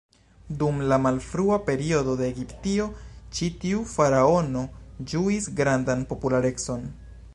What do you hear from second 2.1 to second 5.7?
de Egiptio, ĉi tiu faraono ĝuis